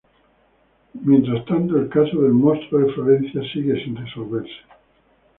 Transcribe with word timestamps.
Mientras 0.95 1.45
tanto, 1.45 1.77
el 1.77 1.87
caso 1.87 2.21
del 2.23 2.31
Monstruo 2.33 2.81
de 2.81 2.91
Florencia 2.93 3.39
sigue 3.53 3.83
sin 3.83 3.95
resolverse. 3.95 4.51